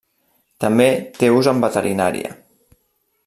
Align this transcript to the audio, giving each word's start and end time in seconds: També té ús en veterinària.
També 0.63 0.87
té 1.19 1.29
ús 1.41 1.51
en 1.53 1.63
veterinària. 1.67 2.35